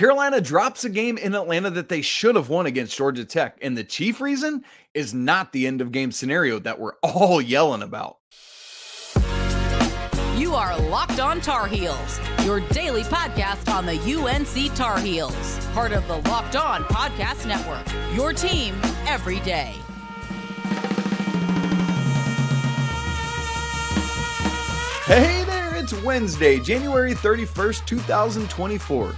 [0.00, 3.58] Carolina drops a game in Atlanta that they should have won against Georgia Tech.
[3.60, 7.82] And the chief reason is not the end of game scenario that we're all yelling
[7.82, 8.16] about.
[10.38, 15.92] You are Locked On Tar Heels, your daily podcast on the UNC Tar Heels, part
[15.92, 17.86] of the Locked On Podcast Network.
[18.16, 18.74] Your team
[19.06, 19.74] every day.
[25.04, 29.14] Hey there, it's Wednesday, January 31st, 2024.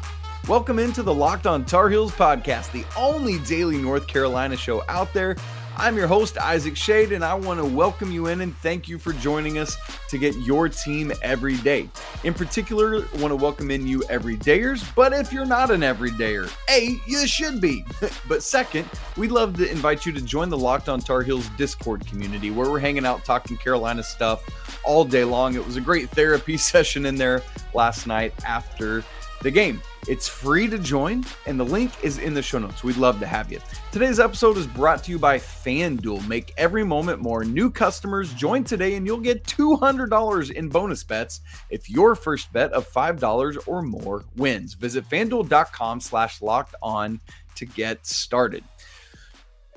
[0.49, 5.13] Welcome into the Locked On Tar Heels podcast, the only daily North Carolina show out
[5.15, 5.37] there.
[5.77, 8.99] I'm your host, Isaac Schade, and I want to welcome you in and thank you
[8.99, 9.77] for joining us
[10.09, 11.89] to get your team every day.
[12.25, 16.53] In particular, I want to welcome in you everydayers, but if you're not an everydayer,
[16.69, 17.85] A, you should be.
[18.29, 22.05] but second, we'd love to invite you to join the Locked On Tar Heels Discord
[22.05, 24.43] community where we're hanging out talking Carolina stuff
[24.85, 25.55] all day long.
[25.55, 27.43] It was a great therapy session in there
[27.75, 29.05] last night after
[29.43, 29.81] the game.
[30.09, 32.83] It's free to join, and the link is in the show notes.
[32.83, 33.61] We'd love to have you.
[33.93, 36.27] Today's episode is brought to you by FanDuel.
[36.27, 37.45] Make every moment more.
[37.45, 41.41] New customers join today, and you'll get $200 in bonus bets
[41.71, 44.75] if your first bet of $5 or more wins.
[44.75, 47.21] Visit fanduel.com slash locked on
[47.55, 48.65] to get started.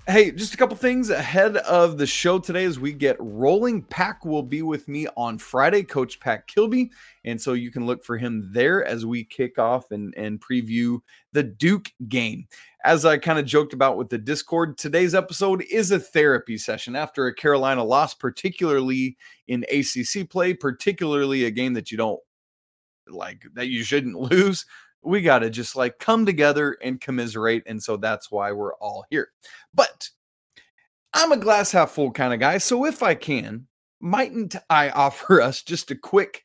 [0.08, 3.82] Hey, just a couple things ahead of the show today as we get rolling.
[3.82, 6.92] Pack will be with me on Friday, Coach Pack Kilby.
[7.24, 11.00] And so you can look for him there as we kick off and, and preview
[11.32, 12.46] the Duke game.
[12.84, 16.96] As I kind of joked about with the Discord, today's episode is a therapy session
[16.96, 22.20] after a Carolina loss, particularly in ACC play, particularly a game that you don't
[23.08, 24.68] like, that you shouldn't lose
[25.06, 27.64] we got to just like come together and commiserate.
[27.66, 29.30] And so that's why we're all here.
[29.74, 30.10] But
[31.14, 32.58] I'm a glass half full kind of guy.
[32.58, 33.68] So if I can,
[34.02, 36.44] mightn't I offer us just a quick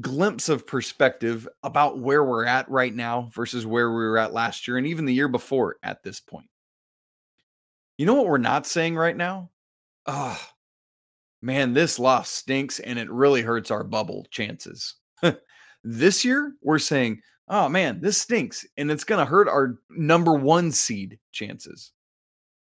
[0.00, 4.68] glimpse of perspective about where we're at right now versus where we were at last
[4.68, 6.48] year and even the year before at this point?
[7.98, 9.50] You know what we're not saying right now?
[10.06, 10.40] Oh,
[11.42, 14.94] man, this loss stinks and it really hurts our bubble chances.
[15.84, 20.32] this year, we're saying, oh man, this stinks and it's going to hurt our number
[20.34, 21.92] one seed chances.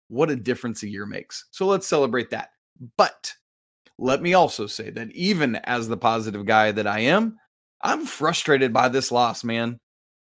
[0.09, 1.45] What a difference a year makes.
[1.51, 2.49] So let's celebrate that.
[2.97, 3.33] But
[3.99, 7.37] let me also say that even as the positive guy that I am,
[7.81, 9.79] I'm frustrated by this loss, man.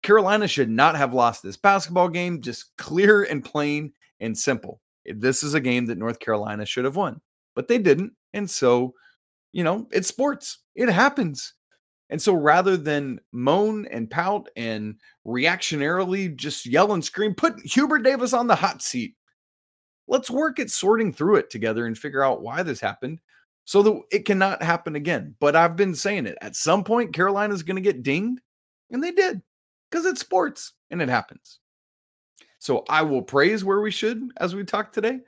[0.03, 4.81] Carolina should not have lost this basketball game, just clear and plain and simple.
[5.05, 7.21] This is a game that North Carolina should have won,
[7.55, 8.13] but they didn't.
[8.33, 8.93] And so,
[9.53, 11.53] you know, it's sports, it happens.
[12.11, 14.95] And so rather than moan and pout and
[15.25, 19.15] reactionarily just yell and scream, put Hubert Davis on the hot seat.
[20.07, 23.19] Let's work at sorting through it together and figure out why this happened
[23.63, 25.35] so that it cannot happen again.
[25.39, 28.41] But I've been saying it at some point, Carolina's going to get dinged,
[28.91, 29.41] and they did
[29.89, 31.59] because it's sports and it happens.
[32.59, 35.21] So I will praise where we should as we talk today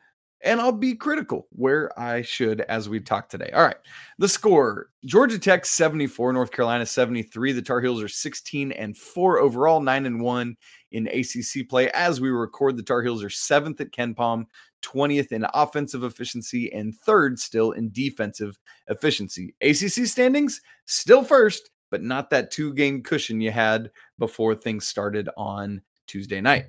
[0.44, 3.50] and I'll be critical where I should as we talk today.
[3.54, 3.78] All right.
[4.20, 7.54] The score Georgia Tech 74, North Carolina 73.
[7.54, 10.56] The Tar Heels are 16 and 4 overall, 9 and 1
[10.92, 11.90] in ACC play.
[11.92, 14.46] As we record, the Tar Heels are seventh at KenPom,
[14.84, 19.56] 20th in offensive efficiency, and third still in defensive efficiency.
[19.62, 25.30] ACC standings still first, but not that two game cushion you had before things started
[25.38, 26.66] on Tuesday night.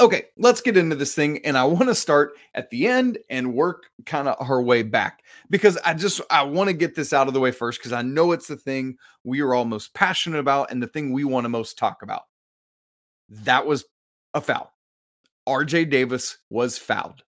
[0.00, 1.44] Okay, let's get into this thing.
[1.44, 5.24] And I want to start at the end and work kind of our way back
[5.50, 8.02] because I just I want to get this out of the way first because I
[8.02, 11.44] know it's the thing we are all most passionate about and the thing we want
[11.46, 12.22] to most talk about.
[13.28, 13.84] That was
[14.34, 14.72] a foul.
[15.48, 17.22] RJ Davis was fouled.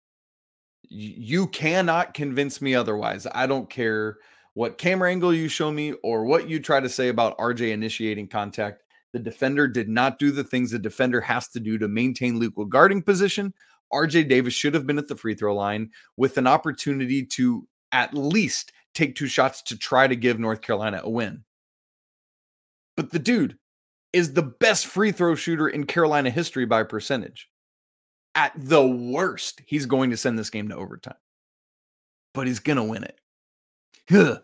[0.91, 3.27] You cannot convince me otherwise.
[3.33, 4.19] I don't care
[4.55, 8.29] what camera angle you show me or what you try to say about RJ initiating
[8.29, 8.83] contact.
[9.13, 12.65] The defender did not do the things the defender has to do to maintain legal
[12.65, 13.55] guarding position.
[13.93, 18.13] RJ Davis should have been at the free throw line with an opportunity to at
[18.13, 21.45] least take two shots to try to give North Carolina a win.
[22.97, 23.57] But the dude
[24.13, 27.49] is the best free throw shooter in Carolina history by percentage.
[28.35, 31.17] At the worst, he's going to send this game to overtime,
[32.35, 34.43] but he's going to win it.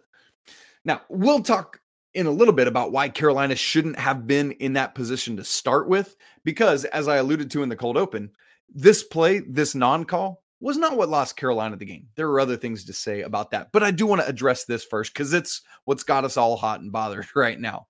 [0.84, 1.80] Now, we'll talk
[2.14, 5.88] in a little bit about why Carolina shouldn't have been in that position to start
[5.88, 6.16] with.
[6.44, 8.30] Because, as I alluded to in the cold open,
[8.72, 12.08] this play, this non call, was not what lost Carolina the game.
[12.16, 13.70] There are other things to say about that.
[13.72, 16.80] But I do want to address this first because it's what's got us all hot
[16.80, 17.88] and bothered right now.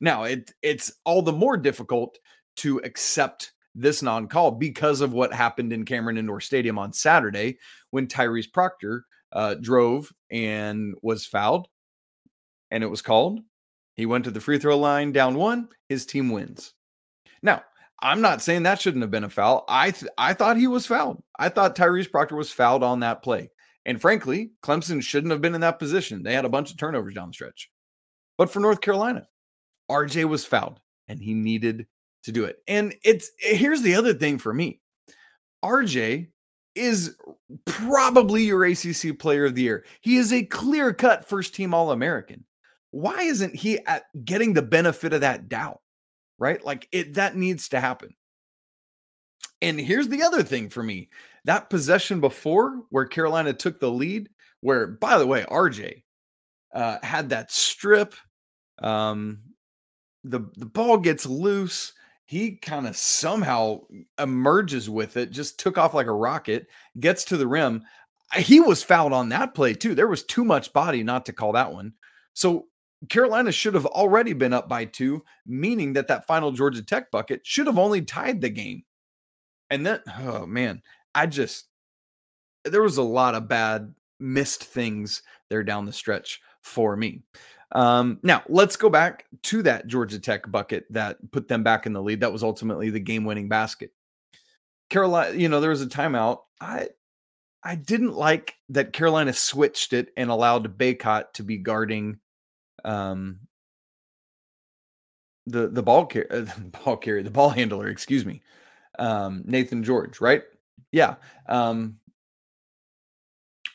[0.00, 2.18] Now, it, it's all the more difficult
[2.56, 7.58] to accept this non call because of what happened in Cameron Indoor Stadium on Saturday
[7.90, 11.68] when Tyrese Proctor uh, drove and was fouled
[12.70, 13.40] and it was called
[13.96, 16.74] he went to the free throw line down one, his team wins.
[17.42, 17.62] Now,
[18.02, 19.64] I'm not saying that shouldn't have been a foul.
[19.68, 21.22] I th- I thought he was fouled.
[21.38, 23.50] I thought Tyrese Proctor was fouled on that play.
[23.84, 26.22] And frankly, Clemson shouldn't have been in that position.
[26.22, 27.70] They had a bunch of turnovers down the stretch.
[28.38, 29.26] But for North Carolina,
[29.90, 31.86] RJ was fouled and he needed
[32.24, 32.58] to do it.
[32.68, 34.80] And it's eh, here's the other thing for me.
[35.64, 36.28] RJ
[36.74, 37.16] is
[37.66, 39.84] probably your ACC player of the year.
[40.00, 42.44] He is a clear-cut first team All-American.
[42.90, 43.78] Why isn't he
[44.24, 45.80] getting the benefit of that doubt?
[46.38, 46.64] Right?
[46.64, 48.14] Like it that needs to happen.
[49.62, 51.10] And here's the other thing for me.
[51.44, 56.02] That possession before where Carolina took the lead, where by the way, RJ
[56.74, 58.14] uh, had that strip
[58.80, 59.40] um,
[60.24, 61.92] the the ball gets loose.
[62.26, 63.80] He kind of somehow
[64.18, 66.68] emerges with it, just took off like a rocket,
[67.00, 67.82] gets to the rim.
[68.36, 69.96] He was fouled on that play too.
[69.96, 71.94] There was too much body not to call that one.
[72.34, 72.66] So
[73.08, 77.40] Carolina should have already been up by two, meaning that that final Georgia Tech bucket
[77.44, 78.82] should have only tied the game.
[79.70, 80.82] And then, oh man,
[81.14, 81.68] I just,
[82.64, 87.22] there was a lot of bad missed things there down the stretch for me.
[87.72, 91.92] Um, now let's go back to that Georgia Tech bucket that put them back in
[91.92, 92.20] the lead.
[92.20, 93.92] That was ultimately the game-winning basket.
[94.90, 96.40] Carolina, you know, there was a timeout.
[96.60, 96.88] I
[97.62, 102.18] I didn't like that Carolina switched it and allowed Bacot to be guarding
[102.84, 103.40] um
[105.46, 108.42] the the ball carrier, uh, ball carrier, the ball handler, excuse me,
[108.98, 110.42] um, Naithan George, right?
[110.92, 111.16] Yeah,
[111.48, 111.96] um,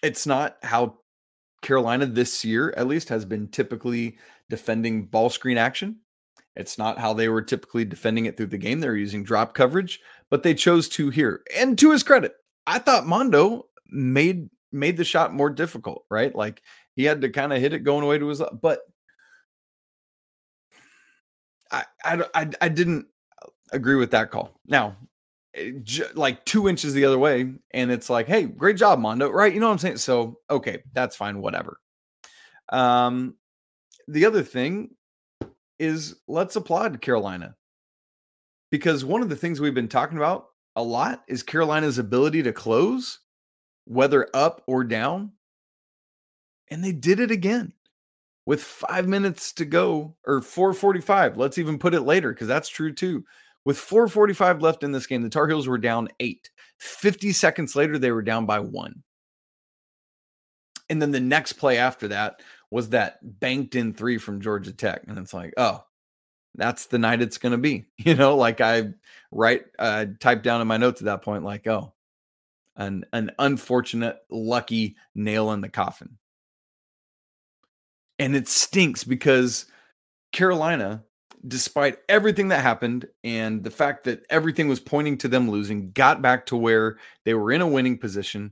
[0.03, 0.99] it's not how
[1.61, 4.17] Carolina this year, at least, has been typically
[4.49, 5.97] defending ball screen action.
[6.55, 8.79] It's not how they were typically defending it through the game.
[8.79, 9.99] They're using drop coverage,
[10.29, 11.41] but they chose to here.
[11.55, 12.33] And to his credit,
[12.65, 16.33] I thought Mondo made made the shot more difficult, right?
[16.35, 16.61] Like
[16.95, 18.81] he had to kind of hit it going away to his but
[22.03, 23.07] I, I I didn't
[23.71, 24.59] agree with that call.
[24.67, 24.95] Now,
[25.55, 25.71] Eh,
[26.15, 29.29] like two inches the other way and it's like hey great job mondo.
[29.29, 29.97] Right you know what i'm saying?
[29.97, 31.79] So okay that's fine whatever.
[32.69, 33.35] Um
[34.07, 34.89] the other thing
[35.79, 37.55] is let's applaud carolina.
[38.71, 42.51] Because one of the things we've been talking about a lot is carolina's ability to
[42.51, 43.19] close
[43.85, 45.31] whether up or down
[46.69, 47.71] and they did it again
[48.45, 52.93] with five minutes to go or 445 let's even put it later because that's true
[52.93, 53.23] too
[53.65, 56.51] with 445 left in this game, the Tar Heels were down eight.
[56.77, 59.03] 50 seconds later, they were down by one.
[60.87, 65.01] And then the next play after that was that banked in three from Georgia Tech.
[65.07, 65.83] And it's like, oh,
[66.53, 67.85] that's the night it's going to be.
[67.97, 68.93] You know, like I
[69.31, 71.91] write, uh, typed down in my notes at that point, like, oh,
[72.75, 76.17] an, an unfortunate, lucky nail in the coffin.
[78.19, 79.65] And it stinks because
[80.31, 81.03] Carolina
[81.47, 86.21] despite everything that happened and the fact that everything was pointing to them losing, got
[86.21, 88.51] back to where they were in a winning position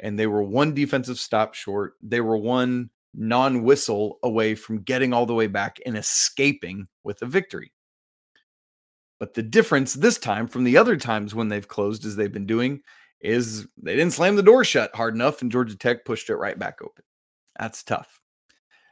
[0.00, 1.94] and they were one defensive stop short.
[2.02, 7.20] They were one non whistle away from getting all the way back and escaping with
[7.22, 7.72] a victory.
[9.18, 12.46] But the difference this time from the other times when they've closed as they've been
[12.46, 12.82] doing
[13.20, 16.56] is they didn't slam the door shut hard enough and Georgia Tech pushed it right
[16.56, 17.04] back open.
[17.58, 18.20] That's tough.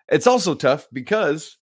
[0.08, 1.56] It's also tough because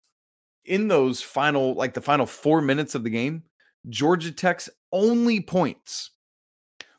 [0.66, 3.44] in those final, like the final four minutes of the game,
[3.90, 6.12] Georgia Tech's only points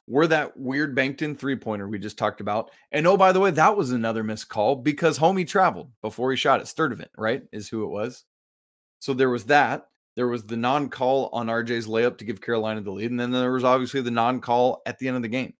[0.08, 2.70] were that weird banked in three pointer we just talked about.
[2.90, 6.36] And oh, by the way, that was another missed call because homie traveled before he
[6.36, 6.66] shot it.
[6.66, 7.42] Sturdivant, right?
[7.52, 8.24] Is who it was.
[8.98, 9.88] So there was that.
[10.14, 13.10] There was the non call on RJ's layup to give Carolina the lead.
[13.10, 15.54] And then there was obviously the non call at the end of the game.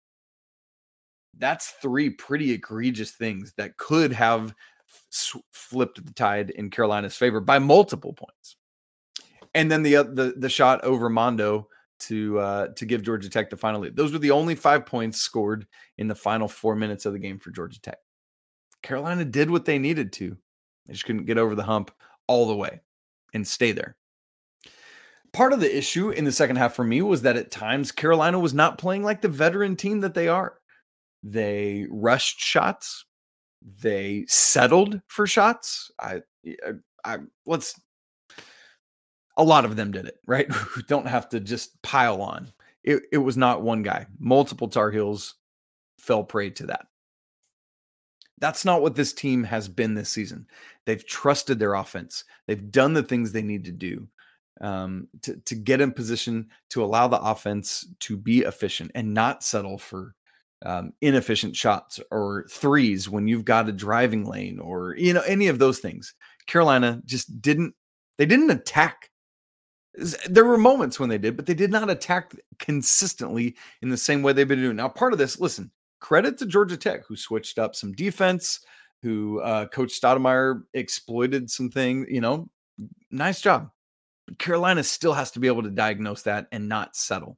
[1.39, 4.55] That's three pretty egregious things that could have
[5.53, 8.57] flipped the tide in Carolina's favor by multiple points.
[9.55, 11.69] And then the uh, the the shot over Mondo
[12.01, 13.97] to uh, to give Georgia Tech the final lead.
[13.97, 15.67] Those were the only five points scored
[15.99, 17.99] in the final four minutes of the game for Georgia Tech.
[18.83, 20.37] Carolina did what they needed to.
[20.87, 21.93] They just couldn't get over the hump
[22.27, 22.81] all the way
[23.35, 23.97] and stay there.
[25.33, 28.39] Part of the issue in the second half for me was that at times Carolina
[28.39, 30.59] was not playing like the veteran team that they are.
[31.23, 33.07] They rushed shots,
[33.81, 35.91] they settled for shots.
[36.01, 36.23] I,
[36.67, 36.73] uh,
[37.05, 37.81] I, let's.
[39.39, 40.47] A lot of them did it, right?
[40.89, 42.53] Don't have to just pile on.
[42.85, 44.07] It, it was not one guy.
[44.19, 45.37] Multiple Tar Heels
[45.99, 46.87] fell prey to that.
[48.39, 50.47] That's not what this team has been this season.
[50.85, 52.25] They've trusted their offense.
[52.47, 54.09] They've done the things they need to do
[54.61, 59.45] um, to, to get in position to allow the offense to be efficient and not
[59.45, 60.15] settle for
[60.65, 65.49] um, inefficient shots or threes when you've got a driving lane or you know any
[65.49, 66.15] of those things.
[66.47, 67.75] Carolina just didn't
[68.19, 69.11] they didn't attack
[70.29, 74.23] There were moments when they did, but they did not attack consistently in the same
[74.23, 74.77] way they've been doing.
[74.77, 78.61] Now, part of this, listen, credit to Georgia Tech, who switched up some defense,
[79.03, 82.07] who uh, Coach Stoudamire exploited some things.
[82.09, 82.49] You know,
[83.11, 83.71] nice job.
[84.39, 87.37] Carolina still has to be able to diagnose that and not settle.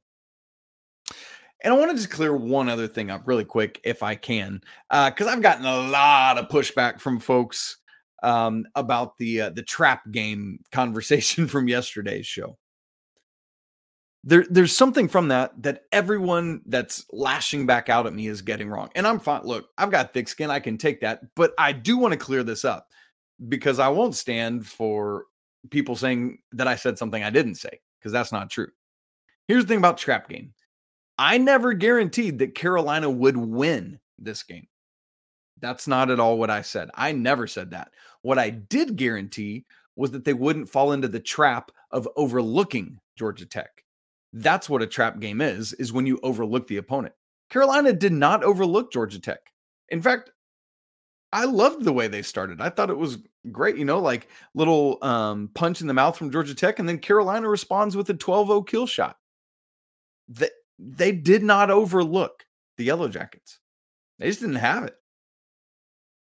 [1.63, 4.61] And I want to just clear one other thing up really quick, if I can,
[4.89, 7.77] because uh, I've gotten a lot of pushback from folks
[8.23, 12.57] um, about the uh, the trap game conversation from yesterday's show.
[14.27, 18.69] There, there's something from that that everyone that's lashing back out at me is getting
[18.69, 18.89] wrong.
[18.95, 19.43] And I'm fine.
[19.43, 20.49] Look, I've got thick skin.
[20.49, 21.21] I can take that.
[21.35, 22.87] But I do want to clear this up
[23.47, 25.25] because I won't stand for
[25.69, 28.69] people saying that I said something I didn't say because that's not true.
[29.47, 30.53] Here's the thing about trap game
[31.17, 34.67] I never guaranteed that Carolina would win this game.
[35.61, 36.89] That's not at all what I said.
[36.95, 37.91] I never said that.
[38.21, 43.45] What I did guarantee was that they wouldn't fall into the trap of overlooking Georgia
[43.45, 43.69] Tech.
[44.33, 47.15] That's what a trap game is, is when you overlook the opponent.
[47.49, 49.39] Carolina did not overlook Georgia Tech.
[49.89, 50.31] In fact,
[51.31, 52.59] I loved the way they started.
[52.59, 53.19] I thought it was
[53.51, 56.99] great, you know, like little um, punch in the mouth from Georgia Tech, and then
[56.99, 59.17] Carolina responds with a 12-0 kill shot.
[60.27, 62.45] They, they did not overlook
[62.77, 63.59] the Yellow Jackets.
[64.19, 64.95] They just didn't have it.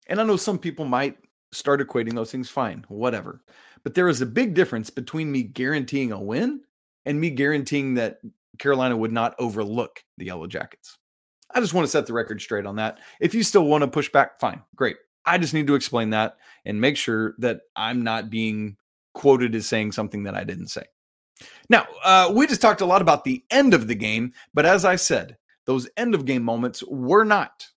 [0.07, 1.17] And I know some people might
[1.51, 3.41] start equating those things, fine, whatever.
[3.83, 6.61] But there is a big difference between me guaranteeing a win
[7.05, 8.19] and me guaranteeing that
[8.57, 10.97] Carolina would not overlook the Yellow Jackets.
[11.51, 12.99] I just want to set the record straight on that.
[13.19, 14.97] If you still want to push back, fine, great.
[15.25, 18.77] I just need to explain that and make sure that I'm not being
[19.13, 20.83] quoted as saying something that I didn't say.
[21.69, 24.85] Now, uh, we just talked a lot about the end of the game, but as
[24.85, 27.67] I said, those end of game moments were not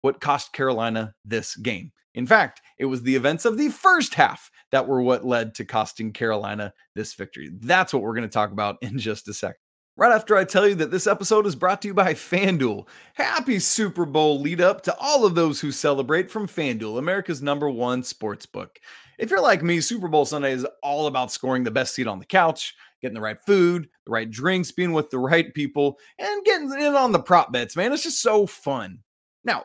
[0.00, 1.92] what cost Carolina this game.
[2.14, 5.64] In fact, it was the events of the first half that were what led to
[5.64, 7.50] costing Carolina this victory.
[7.60, 9.58] That's what we're going to talk about in just a second.
[9.96, 12.86] Right after I tell you that this episode is brought to you by FanDuel.
[13.14, 17.68] Happy Super Bowl lead up to all of those who celebrate from FanDuel, America's number
[17.68, 18.78] one sports book.
[19.18, 22.20] If you're like me, Super Bowl Sunday is all about scoring the best seat on
[22.20, 26.44] the couch, getting the right food, the right drinks, being with the right people, and
[26.44, 27.92] getting in on the prop bets, man.
[27.92, 29.00] It's just so fun.
[29.44, 29.64] Now,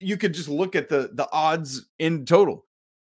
[0.00, 2.64] you could just look at the the odds in total.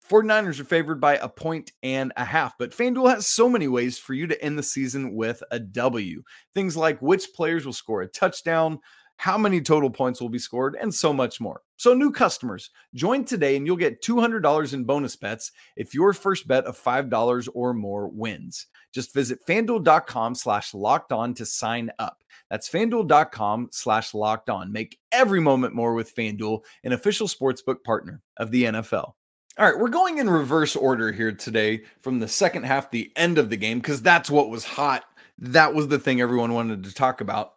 [0.09, 3.97] 49ers are favored by a point and a half, but FanDuel has so many ways
[3.97, 6.21] for you to end the season with a W.
[6.53, 8.79] Things like which players will score a touchdown,
[9.21, 11.61] how many total points will be scored, and so much more.
[11.77, 16.47] So, new customers, join today and you'll get $200 in bonus bets if your first
[16.47, 18.65] bet of $5 or more wins.
[18.91, 22.23] Just visit fanduel.com slash locked on to sign up.
[22.49, 24.71] That's fanduel.com slash locked on.
[24.71, 29.13] Make every moment more with Fanduel, an official sportsbook partner of the NFL.
[29.59, 33.37] All right, we're going in reverse order here today from the second half, the end
[33.37, 35.03] of the game, because that's what was hot.
[35.37, 37.53] That was the thing everyone wanted to talk about.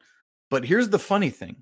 [0.50, 1.56] But here's the funny thing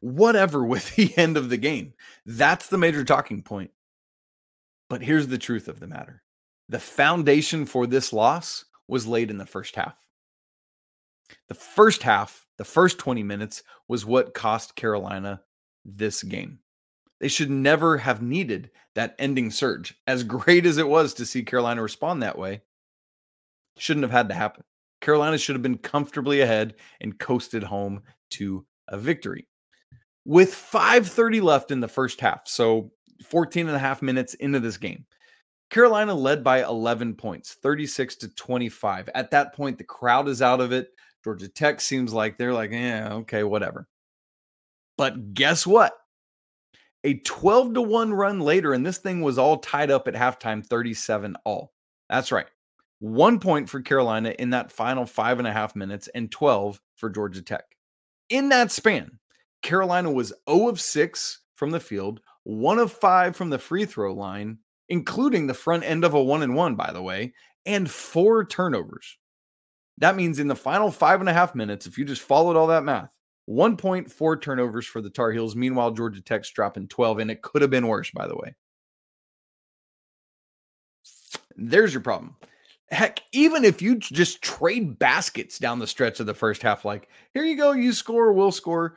[0.00, 1.94] whatever with the end of the game,
[2.26, 3.70] that's the major talking point.
[4.90, 6.22] But here's the truth of the matter
[6.68, 9.96] the foundation for this loss was laid in the first half.
[11.48, 15.42] The first half, the first 20 minutes, was what cost Carolina
[15.84, 16.60] this game.
[17.20, 19.98] They should never have needed that ending surge.
[20.06, 22.62] As great as it was to see Carolina respond that way,
[23.78, 24.64] shouldn't have had to happen.
[25.04, 29.46] Carolina should have been comfortably ahead and coasted home to a victory.
[30.24, 32.90] With 5:30 left in the first half, so
[33.22, 35.04] 14 and a half minutes into this game,
[35.68, 39.10] Carolina led by 11 points, 36 to 25.
[39.14, 40.88] At that point, the crowd is out of it.
[41.22, 43.86] Georgia Tech seems like they're like, yeah, okay, whatever.
[44.96, 45.94] But guess what?
[47.02, 50.64] A 12 to 1 run later, and this thing was all tied up at halftime,
[50.64, 51.74] 37 all.
[52.08, 52.46] That's right.
[53.04, 57.10] One point for Carolina in that final five and a half minutes, and 12 for
[57.10, 57.66] Georgia Tech.
[58.30, 59.18] In that span,
[59.60, 64.14] Carolina was 0 of 6 from the field, 1 of 5 from the free throw
[64.14, 64.56] line,
[64.88, 67.34] including the front end of a one and one, by the way,
[67.66, 69.18] and four turnovers.
[69.98, 72.68] That means in the final five and a half minutes, if you just followed all
[72.68, 73.14] that math,
[73.50, 75.54] 1.4 turnovers for the Tar Heels.
[75.54, 78.54] Meanwhile, Georgia Tech's dropping 12, and it could have been worse, by the way.
[81.54, 82.36] There's your problem.
[82.90, 87.08] Heck, even if you just trade baskets down the stretch of the first half, like,
[87.32, 88.96] here you go, you score, we'll score,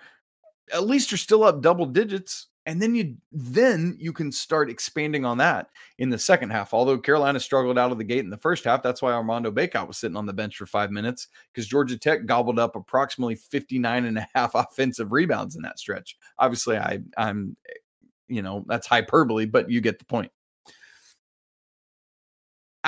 [0.74, 5.24] at least you're still up double digits and then you then you can start expanding
[5.24, 6.74] on that in the second half.
[6.74, 9.88] Although Carolina struggled out of the gate in the first half, that's why Armando Bacot
[9.88, 14.04] was sitting on the bench for five minutes because Georgia Tech gobbled up approximately 59
[14.04, 16.18] and a half offensive rebounds in that stretch.
[16.38, 17.74] Obviously, I I'm eh,
[18.28, 20.32] you know that's hyperbole, but you get the point.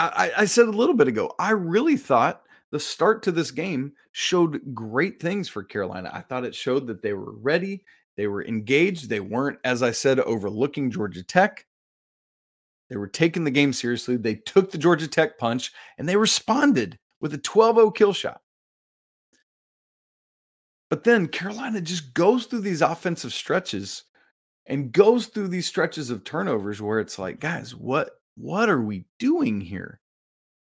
[0.08, 3.94] I, I said a little bit ago, I really thought the start to this game
[4.12, 6.12] showed great things for Carolina.
[6.14, 7.84] I thought it showed that they were ready,
[8.16, 11.66] they were engaged, they weren't, as I said, overlooking Georgia Tech.
[12.90, 14.18] They were taking the game seriously.
[14.18, 18.42] They took the Georgia Tech punch and they responded with a 12 0 kill shot.
[20.90, 24.06] But then Carolina just goes through these offensive stretches
[24.66, 29.06] and goes through these stretches of turnovers where it's like, guys, what what are we
[29.20, 30.00] doing here?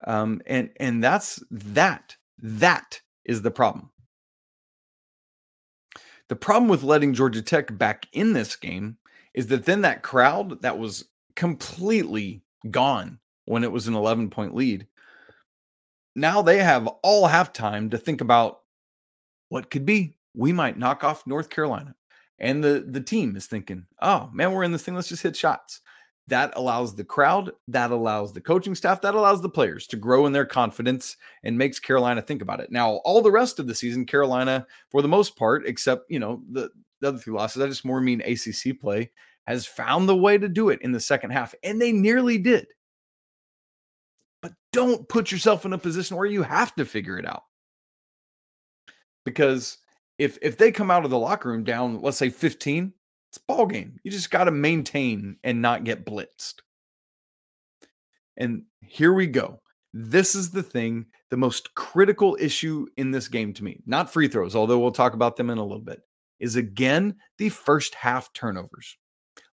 [0.05, 3.91] Um, and and that's that that is the problem.
[6.29, 8.97] The problem with letting Georgia Tech back in this game
[9.33, 14.55] is that then that crowd that was completely gone when it was an 11 point
[14.55, 14.87] lead.
[16.15, 18.59] Now they have all halftime to think about
[19.49, 20.17] what could be.
[20.35, 21.95] We might knock off North Carolina.
[22.39, 24.95] And the the team is thinking, "Oh, man, we're in this thing.
[24.95, 25.81] Let's just hit shots."
[26.29, 30.27] That allows the crowd, that allows the coaching staff, that allows the players to grow
[30.27, 32.71] in their confidence and makes Carolina think about it.
[32.71, 36.43] Now, all the rest of the season, Carolina, for the most part, except, you know,
[36.51, 36.69] the,
[37.01, 39.11] the other three losses, I just more mean ACC play,
[39.47, 42.67] has found the way to do it in the second half, and they nearly did.
[44.43, 47.43] But don't put yourself in a position where you have to figure it out.
[49.25, 49.79] Because
[50.19, 52.93] if if they come out of the locker room down, let's say 15,
[53.29, 53.99] it's a ball game.
[54.03, 56.55] You just got to maintain and not get blitzed.
[58.37, 59.61] And here we go.
[59.93, 63.81] This is the thing, the most critical issue in this game to me.
[63.85, 66.01] Not free throws, although we'll talk about them in a little bit.
[66.39, 68.97] Is again the first half turnovers.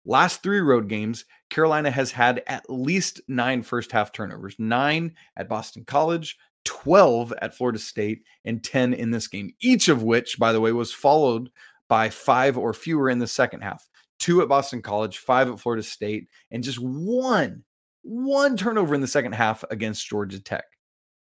[0.05, 5.49] Last three road games, Carolina has had at least nine first half turnovers, nine at
[5.49, 10.53] Boston College, 12 at Florida State, and 10 in this game, each of which, by
[10.53, 11.51] the way, was followed
[11.89, 13.89] by five or fewer in the second half.
[14.19, 17.63] Two at Boston College, five at Florida State, and just one,
[18.03, 20.65] one turnover in the second half against Georgia Tech.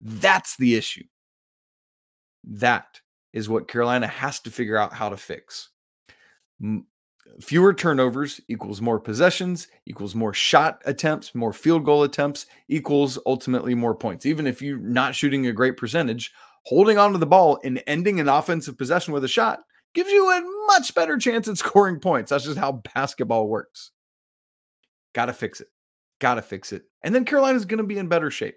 [0.00, 1.04] That's the issue.
[2.44, 3.00] That
[3.32, 5.70] is what Carolina has to figure out how to fix.
[7.40, 13.74] Fewer turnovers equals more possessions, equals more shot attempts, more field goal attempts, equals ultimately
[13.74, 14.26] more points.
[14.26, 16.32] Even if you're not shooting a great percentage,
[16.64, 19.60] holding onto the ball and ending an offensive possession with a shot
[19.94, 22.30] gives you a much better chance at scoring points.
[22.30, 23.90] That's just how basketball works.
[25.14, 25.68] Got to fix it.
[26.20, 26.84] Got to fix it.
[27.02, 28.56] And then Carolina's going to be in better shape.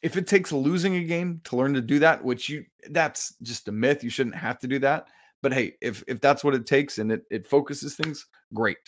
[0.00, 3.68] If it takes losing a game to learn to do that, which you that's just
[3.68, 5.08] a myth, you shouldn't have to do that.
[5.42, 8.78] But hey, if if that's what it takes and it it focuses things, great.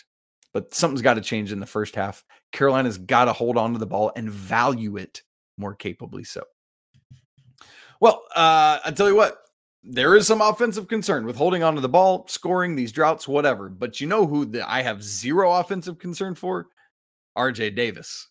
[0.53, 2.23] But something's got to change in the first half.
[2.53, 5.21] Carolina's got to hold on to the ball and value it
[5.57, 6.43] more capably so.
[7.99, 9.39] Well, uh, I tell you what,
[9.87, 13.69] there is some offensive concern with holding on to the ball, scoring these droughts, whatever.
[13.69, 16.67] But you know who the, I have zero offensive concern for?
[17.37, 18.29] RJ Davis.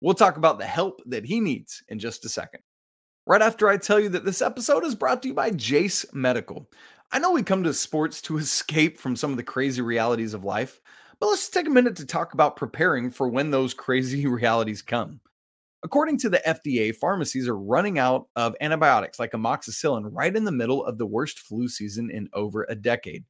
[0.00, 2.60] We'll talk about the help that he needs in just a second.
[3.26, 6.68] Right after I tell you that this episode is brought to you by Jase Medical.
[7.12, 10.44] I know we come to sports to escape from some of the crazy realities of
[10.44, 10.80] life,
[11.20, 15.20] but let's take a minute to talk about preparing for when those crazy realities come.
[15.84, 20.52] According to the FDA, pharmacies are running out of antibiotics like amoxicillin right in the
[20.52, 23.24] middle of the worst flu season in over a decade.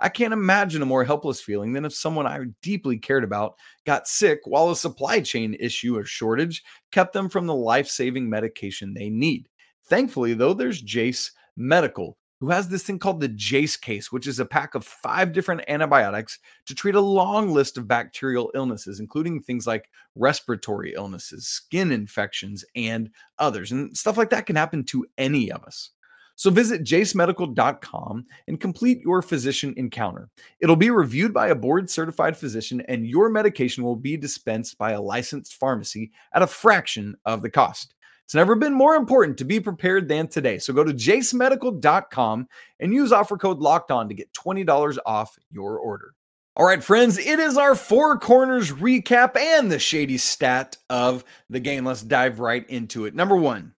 [0.00, 3.54] I can't imagine a more helpless feeling than if someone I deeply cared about
[3.86, 8.28] got sick while a supply chain issue or shortage kept them from the life saving
[8.28, 9.48] medication they need.
[9.86, 14.38] Thankfully, though, there's Jase Medical, who has this thing called the Jase case, which is
[14.38, 19.40] a pack of five different antibiotics to treat a long list of bacterial illnesses, including
[19.40, 23.72] things like respiratory illnesses, skin infections, and others.
[23.72, 25.90] And stuff like that can happen to any of us.
[26.36, 30.28] So visit jasemedical.com and complete your physician encounter.
[30.60, 34.92] It'll be reviewed by a board certified physician, and your medication will be dispensed by
[34.92, 37.94] a licensed pharmacy at a fraction of the cost.
[38.24, 40.58] It's never been more important to be prepared than today.
[40.58, 42.48] So go to jasemedical.com
[42.80, 46.14] and use offer code locked on to get $20 off your order.
[46.56, 51.60] All right, friends, it is our four corners recap and the shady stat of the
[51.60, 51.84] game.
[51.84, 53.14] Let's dive right into it.
[53.14, 53.74] Number one,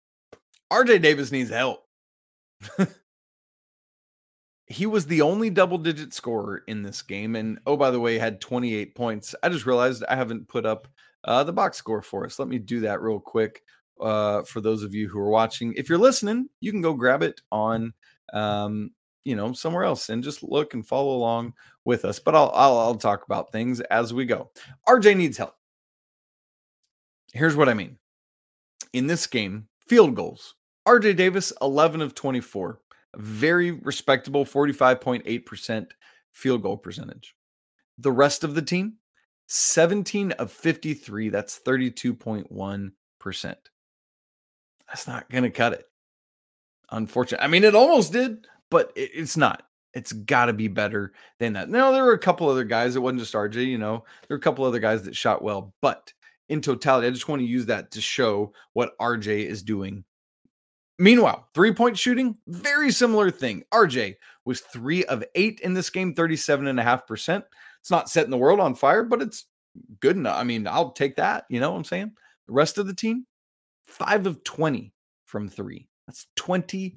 [0.73, 1.87] RJ Davis needs help.
[4.67, 7.37] he was the only double digit scorer in this game.
[7.37, 9.35] And oh, by the way, had 28 points.
[9.43, 10.89] I just realized I haven't put up
[11.23, 12.39] uh, the box score for us.
[12.39, 13.63] Let me do that real quick
[14.01, 15.75] uh, for those of you who are watching.
[15.77, 17.93] If you're listening, you can go grab it on,
[18.33, 18.91] um,
[19.25, 21.55] you know, somewhere else and just look and follow along
[21.85, 22.19] with us.
[22.19, 24.51] But I'll, I'll, I'll talk about things as we go.
[24.89, 25.55] RJ needs help.
[27.33, 27.99] Here's what I mean.
[28.93, 30.55] In this game, field goals.
[30.87, 32.79] RJ Davis, 11 of 24,
[33.17, 35.87] very respectable 45.8%
[36.33, 37.35] field goal percentage.
[37.99, 38.95] The rest of the team,
[39.47, 42.93] 17 of 53, that's 32.1
[44.95, 45.89] That's not going to cut it.
[46.93, 47.45] Unfortunately.
[47.45, 49.65] I mean, it almost did, but it, it's not.
[49.93, 51.69] It's got to be better than that.
[51.69, 52.95] Now, there were a couple other guys.
[52.95, 55.75] It wasn't just RJ, you know, there were a couple other guys that shot well,
[55.83, 56.13] but
[56.49, 60.05] in totality, I just want to use that to show what RJ is doing.
[61.01, 63.65] Meanwhile, three point shooting, very similar thing.
[63.75, 67.43] RJ was three of eight in this game, 37.5%.
[67.81, 69.47] It's not setting the world on fire, but it's
[69.99, 70.39] good enough.
[70.39, 71.47] I mean, I'll take that.
[71.49, 72.13] You know what I'm saying?
[72.47, 73.27] The rest of the team,
[73.95, 74.93] five of 20
[75.25, 75.89] from three.
[76.07, 76.97] That's 25%.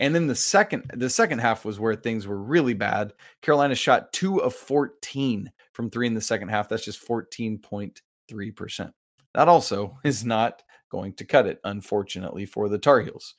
[0.00, 3.12] And then the second, the second half was where things were really bad.
[3.42, 6.68] Carolina shot two of 14 from three in the second half.
[6.68, 8.92] That's just 14.3%.
[9.34, 13.34] That also is not going to cut it, unfortunately, for the Tar Heels.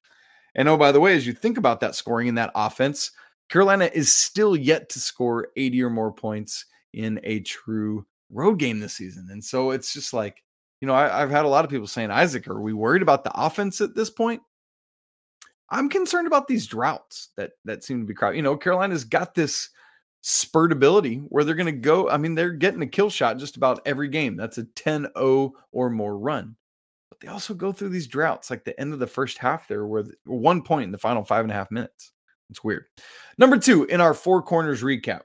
[0.55, 3.11] And oh, by the way, as you think about that scoring in that offense,
[3.49, 8.79] Carolina is still yet to score 80 or more points in a true road game
[8.79, 9.29] this season.
[9.31, 10.43] And so it's just like,
[10.85, 13.23] you know, I, have had a lot of people saying, Isaac, are we worried about
[13.23, 14.39] the offense at this point?
[15.71, 18.37] I'm concerned about these droughts that that seem to be crowded.
[18.37, 19.71] You know, Carolina's got this
[20.21, 22.07] spurt ability where they're going to go.
[22.07, 24.35] I mean, they're getting a kill shot just about every game.
[24.37, 26.55] That's a 10 0 or more run.
[27.09, 29.87] But they also go through these droughts, like the end of the first half there,
[29.87, 32.11] where one point in the final five and a half minutes.
[32.51, 32.85] It's weird.
[33.39, 35.21] Number two, in our four corners recap,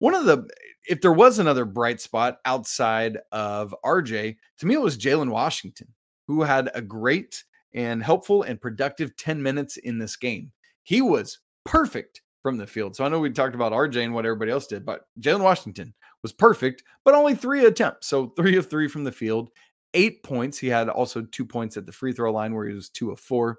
[0.00, 0.50] one of the,
[0.86, 5.88] if there was another bright spot outside of RJ, to me, it was Jalen Washington,
[6.26, 7.42] who had a great
[7.74, 10.52] and helpful and productive 10 minutes in this game.
[10.84, 12.94] He was perfect from the field.
[12.94, 15.94] So I know we talked about RJ and what everybody else did, but Jalen Washington
[16.22, 18.06] was perfect, but only three attempts.
[18.06, 19.50] So three of three from the field,
[19.94, 20.58] eight points.
[20.58, 23.18] He had also two points at the free throw line where he was two of
[23.18, 23.56] four.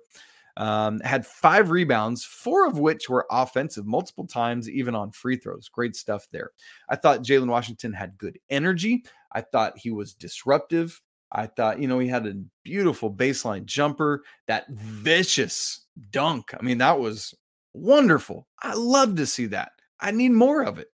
[0.58, 5.68] Um, had five rebounds, four of which were offensive, multiple times, even on free throws.
[5.68, 6.52] Great stuff there.
[6.90, 9.04] I thought Jalen Washington had good energy.
[9.34, 11.02] I thought he was disruptive.
[11.32, 16.54] I thought, you know, he had a beautiful baseline jumper, that vicious dunk.
[16.58, 17.34] I mean, that was
[17.74, 18.48] wonderful.
[18.64, 19.74] I love to see that.
[20.00, 20.88] I need more of it.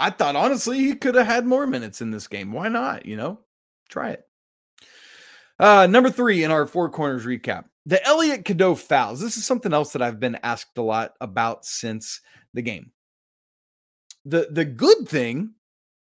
[0.00, 2.52] I thought, honestly, he could have had more minutes in this game.
[2.52, 3.06] Why not?
[3.06, 3.40] You know,
[3.88, 4.24] try it.
[5.58, 9.18] Uh, number three in our four corners recap the Elliot Cadeau fouls.
[9.18, 12.20] This is something else that I've been asked a lot about since
[12.52, 12.92] the game.
[14.26, 15.54] The the good thing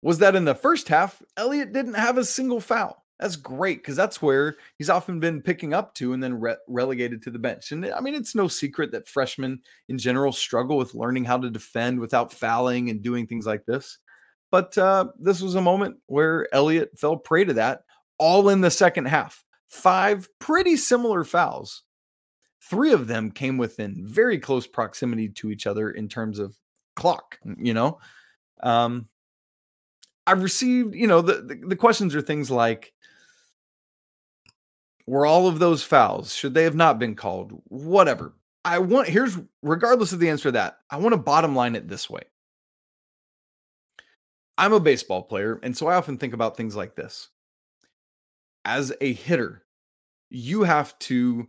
[0.02, 3.04] was that in the first half, Elliot didn't have a single foul.
[3.20, 7.22] That's great because that's where he's often been picking up to and then re- relegated
[7.22, 7.70] to the bench.
[7.70, 11.50] And I mean, it's no secret that freshmen in general struggle with learning how to
[11.50, 13.98] defend without fouling and doing things like this.
[14.50, 17.84] But uh, this was a moment where Elliot fell prey to that
[18.18, 21.82] all in the second half five pretty similar fouls.
[22.62, 26.58] Three of them came within very close proximity to each other in terms of
[26.94, 27.98] clock, you know.
[28.62, 29.08] Um,
[30.26, 32.92] I've received, you know, the, the, the questions are things like
[35.06, 37.52] were all of those fouls should they have not been called?
[37.64, 38.34] Whatever.
[38.64, 41.88] I want here's regardless of the answer to that, I want to bottom line it
[41.88, 42.22] this way.
[44.58, 47.30] I'm a baseball player, and so I often think about things like this
[48.70, 49.64] as a hitter,
[50.28, 51.48] you have to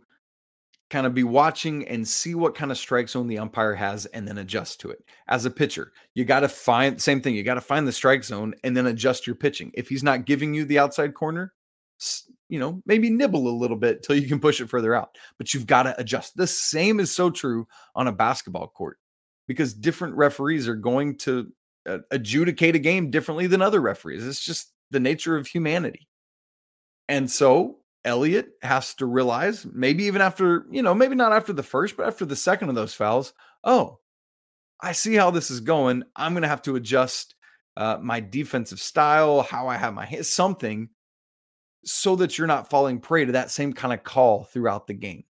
[0.90, 4.26] kind of be watching and see what kind of strike zone the umpire has and
[4.26, 5.04] then adjust to it.
[5.28, 7.92] As a pitcher, you got to find the same thing, you got to find the
[7.92, 9.70] strike zone and then adjust your pitching.
[9.74, 11.54] If he's not giving you the outside corner,
[12.48, 15.16] you know, maybe nibble a little bit till you can push it further out.
[15.38, 16.36] But you've got to adjust.
[16.36, 18.98] The same is so true on a basketball court
[19.46, 21.52] because different referees are going to
[21.88, 24.26] uh, adjudicate a game differently than other referees.
[24.26, 26.08] It's just the nature of humanity.
[27.08, 31.62] And so Elliot has to realize, maybe even after, you know, maybe not after the
[31.62, 33.32] first, but after the second of those fouls,
[33.64, 33.98] oh,
[34.80, 36.02] I see how this is going.
[36.16, 37.34] I'm going to have to adjust
[37.76, 40.88] uh, my defensive style, how I have my something
[41.84, 45.24] so that you're not falling prey to that same kind of call throughout the game.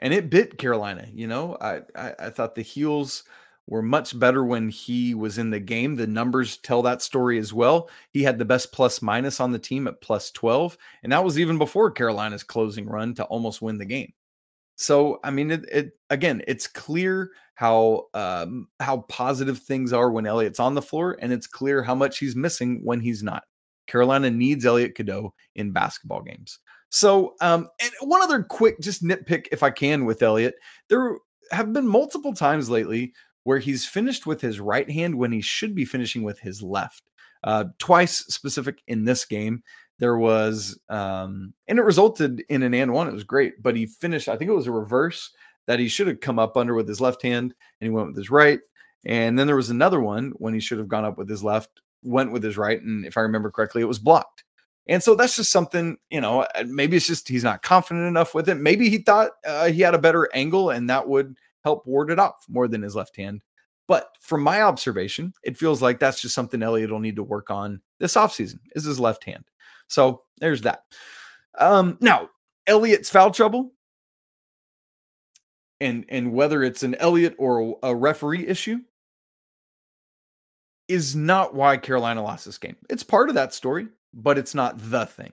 [0.00, 1.56] And it bit Carolina, you know.
[1.60, 3.24] I, I, I thought the heels
[3.68, 5.94] were much better when he was in the game.
[5.94, 7.90] The numbers tell that story as well.
[8.10, 11.38] He had the best plus minus on the team at plus 12, and that was
[11.38, 14.12] even before Carolina's closing run to almost win the game.
[14.76, 20.26] So, I mean, it, it again, it's clear how um, how positive things are when
[20.26, 23.44] Elliot's on the floor, and it's clear how much he's missing when he's not.
[23.86, 26.58] Carolina needs Elliot Cadeau in basketball games.
[26.90, 30.54] So, um, and one other quick, just nitpick if I can with Elliot,
[30.88, 31.16] there
[31.50, 33.12] have been multiple times lately
[33.44, 37.02] where he's finished with his right hand when he should be finishing with his left.
[37.44, 39.62] Uh, twice specific in this game.
[39.98, 43.08] There was, um, and it resulted in an and one.
[43.08, 45.30] It was great, but he finished, I think it was a reverse
[45.66, 48.16] that he should have come up under with his left hand and he went with
[48.16, 48.60] his right.
[49.04, 51.70] And then there was another one when he should have gone up with his left,
[52.02, 52.80] went with his right.
[52.80, 54.44] And if I remember correctly, it was blocked.
[54.88, 58.34] And so that's just something, you know, uh, maybe it's just he's not confident enough
[58.34, 58.54] with it.
[58.56, 62.18] Maybe he thought uh, he had a better angle and that would help ward it
[62.18, 63.42] off more than his left hand.
[63.86, 67.50] But from my observation, it feels like that's just something Elliot will need to work
[67.50, 69.44] on this offseason is his left hand.
[69.88, 70.82] So there's that.
[71.58, 72.28] Um, now,
[72.66, 73.72] Elliot's foul trouble
[75.80, 78.78] and and whether it's an Elliott or a referee issue
[80.88, 82.76] is not why Carolina lost this game.
[82.88, 85.32] It's part of that story, but it's not the thing.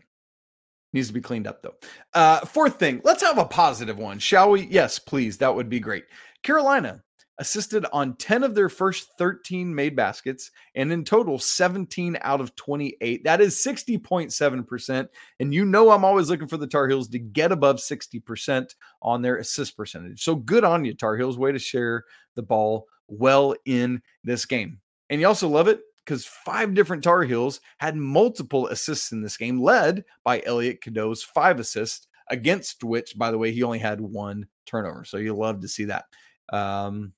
[0.96, 1.76] Needs to be cleaned up though.
[2.14, 4.62] Uh, fourth thing, let's have a positive one, shall we?
[4.68, 5.38] Yes, please.
[5.40, 6.06] That would be great.
[6.42, 7.04] Carolina
[7.38, 12.56] assisted on 10 of their first 13 made baskets, and in total, 17 out of
[12.56, 13.26] 28.
[13.26, 15.08] That is 60.7%.
[15.42, 19.22] And you know, I'm always looking for the Tar Heels to get above 60% on
[19.22, 20.24] their assist percentage.
[20.24, 21.38] So good on you, Tar Heels.
[21.38, 22.06] Way to share
[22.36, 24.80] the ball well in this game.
[25.10, 29.38] And you also love it because five different Tar Heels had multiple assists in this
[29.38, 34.00] game, led by Elliot Cadeau's five assists, against which, by the way, he only had
[34.00, 35.04] one turnover.
[35.04, 36.06] So you love to see that.
[36.54, 37.14] Um,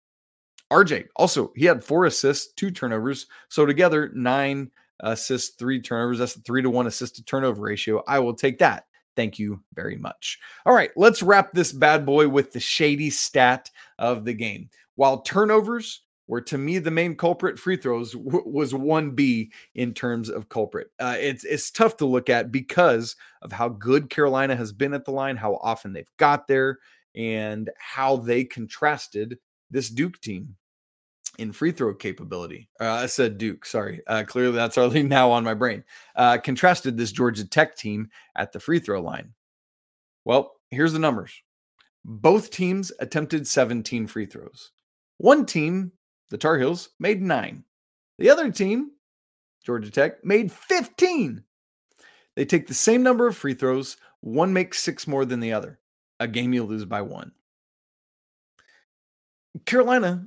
[0.72, 3.28] RJ also he had four assists, two turnovers.
[3.50, 6.20] So together, nine assists, three turnovers.
[6.20, 8.04] That's a three to one assist to turnover ratio.
[8.08, 8.86] I will take that.
[9.16, 10.38] Thank you very much.
[10.66, 14.70] All right, let's wrap this bad boy with the shady stat of the game.
[14.96, 20.30] While turnovers were to me the main culprit, free throws w- was 1B in terms
[20.30, 20.92] of culprit.
[21.00, 25.06] Uh, it's, it's tough to look at because of how good Carolina has been at
[25.06, 26.80] the line, how often they've got there,
[27.16, 29.38] and how they contrasted
[29.72, 30.56] this Duke team
[31.38, 32.70] in free throw capability.
[32.80, 34.02] Uh, I said Duke, sorry.
[34.08, 35.84] Uh, clearly, that's already now on my brain.
[36.16, 39.34] Uh, contrasted this Georgia Tech team at the free throw line.
[40.26, 41.32] Well, here's the numbers
[42.04, 44.72] both teams attempted 17 free throws.
[45.18, 45.92] One team,
[46.30, 47.64] the Tar Heels, made nine.
[48.20, 48.92] The other team,
[49.66, 51.44] Georgia Tech, made 15.
[52.36, 55.80] They take the same number of free throws, one makes six more than the other.
[56.20, 57.32] A game you lose by one.
[59.66, 60.26] Carolina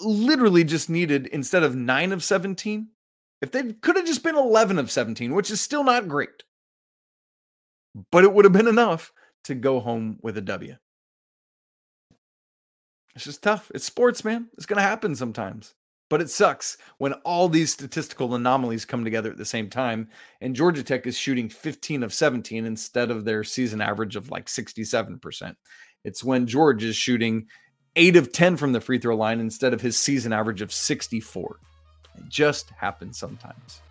[0.00, 2.88] literally just needed instead of 9 of 17
[3.40, 6.44] if they could have just been 11 of 17 which is still not great
[8.12, 9.12] but it would have been enough
[9.44, 10.76] to go home with a w
[13.14, 15.74] it's just tough it's sports man it's going to happen sometimes
[16.10, 20.08] but it sucks when all these statistical anomalies come together at the same time
[20.40, 24.46] and georgia tech is shooting 15 of 17 instead of their season average of like
[24.46, 25.54] 67%
[26.04, 27.46] it's when george is shooting
[27.98, 31.58] eight of 10 from the free throw line instead of his season average of 64.
[32.16, 33.82] It just happens sometimes.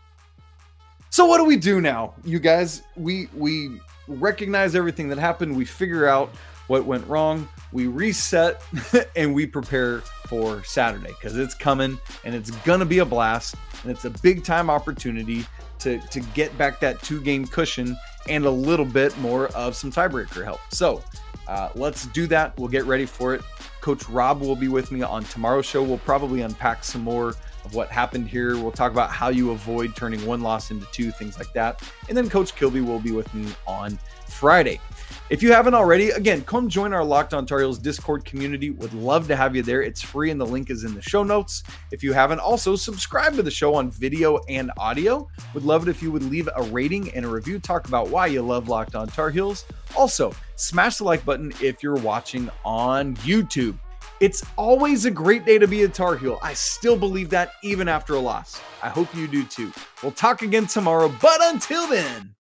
[1.10, 2.14] So what do we do now?
[2.24, 6.34] You guys, we we recognize everything that happened, we figure out
[6.68, 8.62] what went wrong, we reset
[9.16, 13.56] and we prepare for Saturday cuz it's coming and it's going to be a blast
[13.84, 15.46] and it's a big time opportunity
[15.80, 17.96] to to get back that two game cushion
[18.30, 20.60] and a little bit more of some tiebreaker help.
[20.70, 21.04] So,
[21.48, 22.58] uh, let's do that.
[22.58, 23.42] We'll get ready for it.
[23.80, 25.82] Coach Rob will be with me on tomorrow's show.
[25.82, 28.58] We'll probably unpack some more of what happened here.
[28.58, 31.82] We'll talk about how you avoid turning one loss into two, things like that.
[32.10, 34.82] And then Coach Kilby will be with me on Friday.
[35.30, 38.70] If you haven't already, again, come join our Locked On Tar Heels Discord community.
[38.70, 39.82] Would love to have you there.
[39.82, 41.64] It's free and the link is in the show notes.
[41.92, 45.28] If you haven't, also subscribe to the show on video and audio.
[45.54, 47.60] Would love it if you would leave a rating and a review.
[47.60, 49.66] Talk about why you love Locked On Tar Heels.
[49.98, 53.78] Also, smash the like button if you're watching on YouTube.
[54.22, 56.40] It's always a great day to be a Tar Heel.
[56.42, 58.62] I still believe that even after a loss.
[58.82, 59.74] I hope you do too.
[60.02, 62.34] We'll talk again tomorrow, but until then,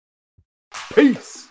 [0.94, 1.48] peace.